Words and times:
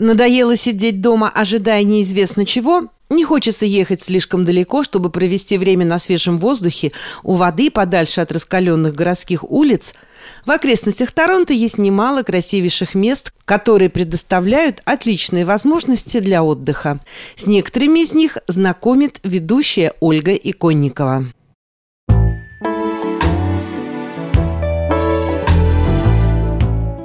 Надоело 0.00 0.56
сидеть 0.56 1.02
дома, 1.02 1.28
ожидая 1.28 1.82
неизвестно 1.82 2.46
чего? 2.46 2.84
Не 3.10 3.22
хочется 3.22 3.66
ехать 3.66 4.02
слишком 4.02 4.46
далеко, 4.46 4.82
чтобы 4.82 5.10
провести 5.10 5.58
время 5.58 5.84
на 5.84 5.98
свежем 5.98 6.38
воздухе, 6.38 6.92
у 7.22 7.34
воды, 7.34 7.70
подальше 7.70 8.22
от 8.22 8.32
раскаленных 8.32 8.94
городских 8.94 9.44
улиц. 9.50 9.92
В 10.46 10.52
окрестностях 10.52 11.12
Торонто 11.12 11.52
есть 11.52 11.76
немало 11.76 12.22
красивейших 12.22 12.94
мест, 12.94 13.34
которые 13.44 13.90
предоставляют 13.90 14.80
отличные 14.86 15.44
возможности 15.44 16.18
для 16.20 16.42
отдыха. 16.42 17.00
С 17.36 17.46
некоторыми 17.46 18.00
из 18.00 18.14
них 18.14 18.38
знакомит 18.48 19.20
ведущая 19.22 19.92
Ольга 20.00 20.32
Иконникова. 20.32 21.26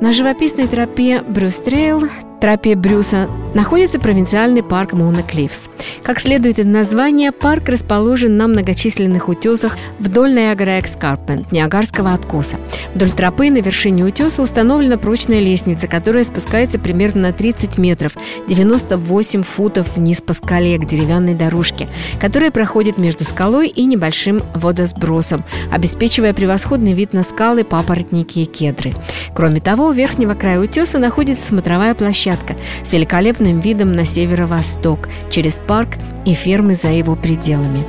На 0.00 0.14
живописной 0.14 0.68
тропе 0.68 1.20
Брюстрейл 1.20 2.08
тропе 2.40 2.74
Брюса 2.74 3.28
находится 3.54 3.98
провинциальный 3.98 4.62
парк 4.62 4.92
Мона 4.92 5.22
Клиффс. 5.22 5.68
Как 6.02 6.20
следует 6.20 6.58
из 6.58 6.66
названия, 6.66 7.32
парк 7.32 7.68
расположен 7.68 8.36
на 8.36 8.46
многочисленных 8.46 9.28
утесах 9.28 9.76
вдоль 9.98 10.34
Ниагара 10.34 10.80
Экскарпент, 10.80 11.50
Ниагарского 11.52 12.12
откоса. 12.12 12.56
Вдоль 12.94 13.10
тропы 13.10 13.50
на 13.50 13.58
вершине 13.58 14.04
утеса 14.04 14.42
установлена 14.42 14.98
прочная 14.98 15.40
лестница, 15.40 15.86
которая 15.86 16.24
спускается 16.24 16.78
примерно 16.78 17.22
на 17.22 17.32
30 17.32 17.78
метров, 17.78 18.12
98 18.48 19.42
футов 19.42 19.96
вниз 19.96 20.20
по 20.20 20.34
скале 20.34 20.78
к 20.78 20.86
деревянной 20.86 21.34
дорожке, 21.34 21.88
которая 22.20 22.50
проходит 22.50 22.98
между 22.98 23.24
скалой 23.24 23.68
и 23.68 23.84
небольшим 23.84 24.42
водосбросом, 24.54 25.44
обеспечивая 25.72 26.32
превосходный 26.32 26.92
вид 26.92 27.12
на 27.12 27.22
скалы, 27.22 27.64
папоротники 27.64 28.40
и 28.40 28.44
кедры. 28.44 28.94
Кроме 29.34 29.60
того, 29.60 29.86
у 29.86 29.92
верхнего 29.92 30.34
края 30.34 30.60
утеса 30.60 30.98
находится 30.98 31.46
смотровая 31.46 31.94
площадка 31.94 32.54
с 32.84 32.92
великолепным 32.92 33.37
видом 33.44 33.92
на 33.92 34.04
северо-восток, 34.04 35.08
через 35.30 35.60
парк 35.66 35.90
и 36.24 36.34
фермы 36.34 36.74
за 36.74 36.88
его 36.88 37.16
пределами. 37.16 37.86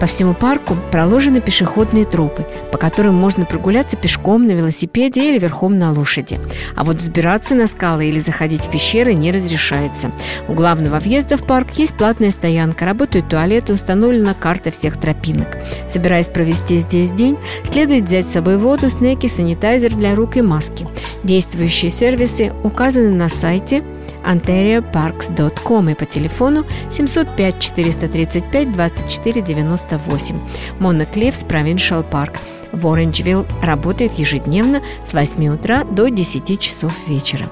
По 0.00 0.06
всему 0.06 0.34
парку 0.34 0.76
проложены 0.90 1.40
пешеходные 1.40 2.04
тропы, 2.04 2.46
по 2.72 2.78
которым 2.78 3.14
можно 3.14 3.44
прогуляться 3.44 3.96
пешком 3.96 4.46
на 4.46 4.52
велосипеде 4.52 5.28
или 5.28 5.38
верхом 5.38 5.78
на 5.78 5.92
лошади. 5.92 6.40
А 6.76 6.84
вот 6.84 6.96
взбираться 6.96 7.54
на 7.54 7.66
скалы 7.66 8.06
или 8.06 8.18
заходить 8.18 8.62
в 8.62 8.70
пещеры 8.70 9.14
не 9.14 9.32
разрешается. 9.32 10.12
У 10.48 10.54
главного 10.54 10.98
въезда 10.98 11.36
в 11.36 11.44
парк 11.44 11.72
есть 11.72 11.94
платная 11.94 12.30
стоянка, 12.30 12.84
работают 12.84 13.28
туалеты, 13.28 13.74
установлена 13.74 14.34
карта 14.34 14.70
всех 14.70 14.98
тропинок. 14.98 15.48
Собираясь 15.88 16.28
провести 16.28 16.78
здесь 16.78 17.10
день, 17.10 17.36
следует 17.70 18.04
взять 18.04 18.28
с 18.28 18.32
собой 18.32 18.56
воду, 18.56 18.88
снеки, 18.88 19.26
санитайзер 19.26 19.94
для 19.94 20.14
рук 20.14 20.36
и 20.36 20.42
маски. 20.42 20.86
Действующие 21.22 21.90
сервисы 21.90 22.52
указаны 22.62 23.10
на 23.10 23.28
сайте 23.28 23.82
ontarioparks.com 24.26 25.90
и 25.90 25.94
по 25.94 26.04
телефону 26.04 26.64
705 26.90 27.58
435 27.58 28.72
24 28.72 29.40
98. 29.42 30.40
Мона 30.78 31.06
Клиффс 31.06 31.44
Provincial 31.44 32.04
Park 32.10 32.38
в 32.72 32.86
Оранжвилл 32.86 33.46
работает 33.62 34.12
ежедневно 34.14 34.82
с 35.04 35.12
8 35.12 35.46
утра 35.48 35.84
до 35.84 36.08
10 36.08 36.60
часов 36.60 36.92
вечера. 37.08 37.48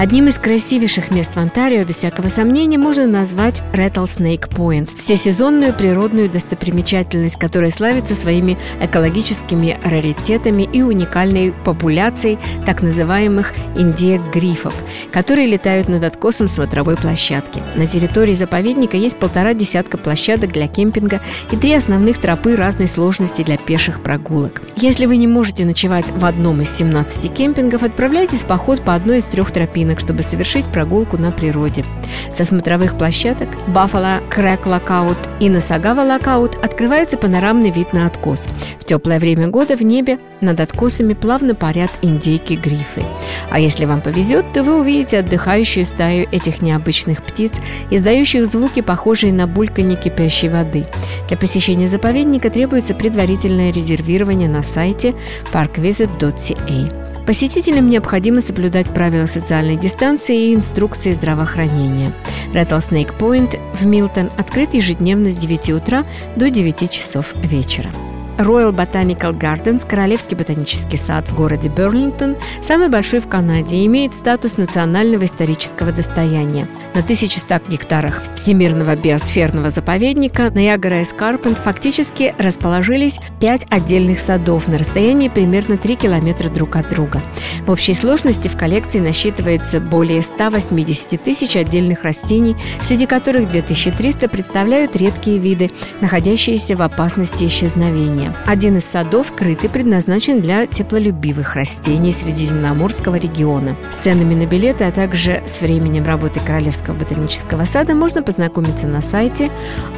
Одним 0.00 0.28
из 0.28 0.38
красивейших 0.38 1.10
мест 1.10 1.34
в 1.34 1.36
Онтарио, 1.36 1.84
без 1.84 1.96
всякого 1.96 2.28
сомнения, 2.28 2.78
можно 2.78 3.06
назвать 3.06 3.60
Rattlesnake 3.74 4.48
Point– 4.48 4.96
всесезонную 4.96 5.74
природную 5.74 6.30
достопримечательность, 6.30 7.38
которая 7.38 7.70
славится 7.70 8.14
своими 8.14 8.56
экологическими 8.80 9.78
раритетами 9.84 10.62
и 10.62 10.80
уникальной 10.80 11.52
популяцией 11.52 12.38
так 12.64 12.80
называемых 12.80 13.52
индеек-грифов, 13.76 14.72
которые 15.12 15.46
летают 15.46 15.90
над 15.90 16.02
откосом 16.02 16.46
смотровой 16.46 16.96
площадки. 16.96 17.62
На 17.76 17.86
территории 17.86 18.34
заповедника 18.34 18.96
есть 18.96 19.18
полтора 19.18 19.52
десятка 19.52 19.98
площадок 19.98 20.50
для 20.52 20.66
кемпинга 20.66 21.20
и 21.52 21.56
три 21.56 21.74
основных 21.74 22.16
тропы 22.16 22.56
разной 22.56 22.88
сложности 22.88 23.42
для 23.42 23.58
пеших 23.58 24.02
прогулок. 24.02 24.62
Если 24.76 25.04
вы 25.04 25.18
не 25.18 25.26
можете 25.26 25.66
ночевать 25.66 26.06
в 26.08 26.24
одном 26.24 26.62
из 26.62 26.74
17 26.74 27.34
кемпингов, 27.34 27.82
отправляйтесь 27.82 28.44
в 28.44 28.46
поход 28.46 28.82
по 28.82 28.94
одной 28.94 29.18
из 29.18 29.24
трех 29.26 29.50
тропинок 29.50 29.89
тропинок, 29.90 30.00
чтобы 30.00 30.22
совершить 30.22 30.64
прогулку 30.66 31.16
на 31.18 31.30
природе. 31.30 31.84
Со 32.32 32.44
смотровых 32.44 32.96
площадок 32.96 33.48
Buffalo 33.68 34.20
Crag 34.30 34.66
Lookout 34.66 35.18
и 35.40 35.48
Nassagaweya 35.48 36.00
Lookout 36.00 36.56
открывается 36.62 37.16
панорамный 37.16 37.70
вид 37.70 37.92
на 37.92 38.06
откос. 38.06 38.46
В 38.80 38.84
теплое 38.84 39.18
время 39.18 39.48
года 39.48 39.76
в 39.76 39.82
небе 39.82 40.18
над 40.40 40.60
откосами 40.60 41.14
плавно 41.14 41.54
парят 41.54 41.90
индейки-грифы. 42.02 43.02
А 43.50 43.58
если 43.58 43.84
вам 43.84 44.00
повезет, 44.00 44.52
то 44.52 44.62
вы 44.62 44.80
увидите 44.80 45.18
отдыхающую 45.18 45.84
стаю 45.84 46.26
этих 46.32 46.62
необычных 46.62 47.22
птиц, 47.22 47.52
издающих 47.90 48.46
звуки, 48.46 48.80
похожие 48.80 49.32
на 49.32 49.46
бульканье 49.46 49.96
кипящей 49.96 50.48
воды. 50.48 50.86
Для 51.28 51.36
посещения 51.36 51.88
заповедника 51.88 52.50
требуется 52.50 52.94
предварительное 52.94 53.72
резервирование 53.72 54.48
на 54.48 54.62
сайте 54.62 55.14
parkvisit.ca. 55.52 56.99
Посетителям 57.26 57.88
необходимо 57.88 58.40
соблюдать 58.40 58.92
правила 58.92 59.26
социальной 59.26 59.76
дистанции 59.76 60.50
и 60.50 60.54
инструкции 60.54 61.12
здравоохранения. 61.12 62.12
Rattlesnake 62.52 63.16
Point 63.18 63.58
в 63.74 63.86
Милтон 63.86 64.30
открыт 64.36 64.74
ежедневно 64.74 65.30
с 65.30 65.36
9 65.36 65.70
утра 65.70 66.04
до 66.36 66.50
9 66.50 66.90
часов 66.90 67.34
вечера. 67.36 67.92
Royal 68.40 68.72
Botanical 68.72 69.38
Gardens, 69.38 69.86
Королевский 69.86 70.36
ботанический 70.36 70.96
сад 70.96 71.28
в 71.28 71.36
городе 71.36 71.68
Берлингтон, 71.68 72.36
самый 72.62 72.88
большой 72.88 73.20
в 73.20 73.28
Канаде 73.28 73.76
и 73.76 73.86
имеет 73.86 74.14
статус 74.14 74.56
национального 74.56 75.24
исторического 75.24 75.92
достояния. 75.92 76.66
На 76.94 77.00
1100 77.00 77.68
гектарах 77.68 78.22
всемирного 78.34 78.96
биосферного 78.96 79.70
заповедника 79.70 80.50
Ниагара 80.54 81.02
Эскарпент 81.02 81.58
фактически 81.58 82.34
расположились 82.38 83.18
пять 83.40 83.66
отдельных 83.70 84.20
садов 84.20 84.68
на 84.68 84.78
расстоянии 84.78 85.28
примерно 85.28 85.76
3 85.76 85.96
километра 85.96 86.48
друг 86.48 86.76
от 86.76 86.88
друга. 86.88 87.22
В 87.66 87.70
общей 87.70 87.94
сложности 87.94 88.48
в 88.48 88.56
коллекции 88.56 89.00
насчитывается 89.00 89.80
более 89.80 90.22
180 90.22 91.22
тысяч 91.22 91.56
отдельных 91.56 92.04
растений, 92.04 92.56
среди 92.82 93.06
которых 93.06 93.48
2300 93.48 94.28
представляют 94.28 94.96
редкие 94.96 95.38
виды, 95.38 95.70
находящиеся 96.00 96.76
в 96.76 96.82
опасности 96.82 97.44
исчезновения. 97.44 98.29
Один 98.46 98.78
из 98.78 98.84
садов 98.84 99.32
крытый 99.34 99.70
предназначен 99.70 100.40
для 100.40 100.66
теплолюбивых 100.66 101.54
растений 101.54 102.12
Средиземноморского 102.12 103.16
региона. 103.16 103.76
С 103.92 104.04
ценами 104.04 104.34
на 104.34 104.46
билеты, 104.46 104.84
а 104.84 104.90
также 104.90 105.42
с 105.46 105.60
временем 105.60 106.04
работы 106.04 106.40
Королевского 106.40 106.94
ботанического 106.94 107.64
сада 107.64 107.94
можно 107.94 108.22
познакомиться 108.22 108.86
на 108.86 109.02
сайте 109.02 109.50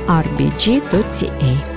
rbg.ca. 0.06 1.72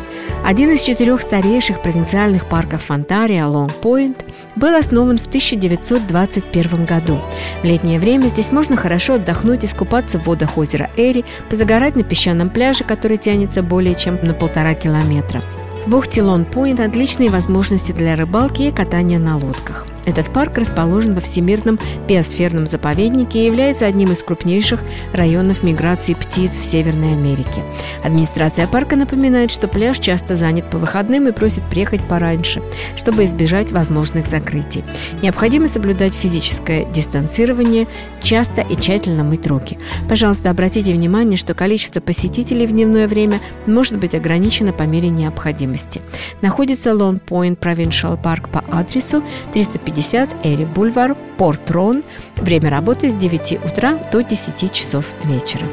Один 0.46 0.70
из 0.70 0.84
четырех 0.84 1.22
старейших 1.22 1.82
провинциальных 1.82 2.48
парков 2.48 2.84
Фонтария, 2.84 3.46
Лонг-Пойнт, 3.46 4.26
был 4.56 4.76
основан 4.76 5.18
в 5.18 5.26
1921 5.26 6.86
году. 6.86 7.20
В 7.62 7.66
летнее 7.66 8.00
время 8.00 8.28
здесь 8.28 8.52
можно 8.52 8.76
хорошо 8.76 9.16
отдохнуть, 9.16 9.66
искупаться 9.66 10.20
в 10.20 10.26
водах 10.26 10.58
озера 10.60 10.92
Эри, 10.98 11.26
позагорать 11.50 11.96
на 11.96 12.04
песчаном 12.04 12.52
пляже, 12.52 12.84
который 12.84 13.18
тянется 13.18 13.64
более 13.64 13.96
чем 13.96 14.20
на 14.22 14.36
полтора 14.36 14.76
километра. 14.76 15.42
В 15.86 15.88
бухте 15.88 16.24
Лон-Пойнт 16.24 16.80
отличные 16.80 17.30
возможности 17.30 17.92
для 17.92 18.16
рыбалки 18.16 18.64
и 18.64 18.72
катания 18.72 19.20
на 19.20 19.38
лодках. 19.38 19.86
Этот 20.06 20.32
парк 20.32 20.58
расположен 20.58 21.16
во 21.16 21.22
Всемирном 21.22 21.80
биосферном 22.08 22.68
заповеднике 22.68 23.40
и 23.40 23.46
является 23.46 23.86
одним 23.86 24.12
из 24.12 24.24
крупнейших 24.24 24.84
районов 25.14 25.64
миграции 25.64 26.14
птиц 26.14 26.58
в 26.58 26.64
Северной 26.64 27.14
Америке. 27.14 27.64
Администрация 28.04 28.68
парка 28.68 28.96
напоминает, 28.96 29.52
что 29.52 29.68
пляж 29.68 29.98
часто 30.00 30.36
занят 30.36 30.70
по 30.70 30.78
выходным 30.78 31.28
и 31.28 31.32
просит 31.32 31.64
приехать 31.70 32.02
пораньше, 32.08 32.62
чтобы 32.96 33.26
избежать 33.26 33.72
возможных 33.72 34.28
закрытий. 34.28 34.84
Необходимо 35.22 35.68
соблюдать 35.68 36.14
физическое 36.14 36.86
дистанцирование, 36.92 37.88
часто 38.22 38.62
и 38.62 38.76
тщательно 38.76 39.24
мыть 39.24 39.48
руки. 39.48 39.80
Пожалуйста, 40.08 40.52
обратите 40.52 40.94
внимание, 40.94 41.38
что 41.38 41.56
количество 41.56 42.00
посетителей 42.00 42.68
в 42.68 42.72
дневное 42.72 43.08
время 43.08 43.40
может 43.66 43.98
быть 43.98 44.14
ограничено 44.14 44.72
по 44.72 44.84
мере 44.84 45.10
необходимости. 45.10 46.02
Находится 46.42 46.92
Point 46.92 47.58
Provincial 47.58 48.22
Park 48.22 48.50
по 48.52 48.64
адресу 48.72 49.24
350 49.54 49.95
50 49.96 50.46
Эри 50.46 50.66
Бульвар, 50.66 51.16
Порт 51.38 51.72
Рон. 51.72 52.04
Время 52.36 52.70
работы 52.70 53.10
с 53.10 53.16
9 53.16 53.66
утра 53.66 53.98
до 54.12 54.22
10 54.22 54.72
часов 54.72 55.06
вечера. 55.24 55.66